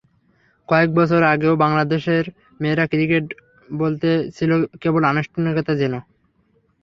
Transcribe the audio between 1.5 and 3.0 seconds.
বাংলাদেশের মেয়েদের